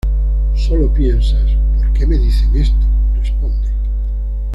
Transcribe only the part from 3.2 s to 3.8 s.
responde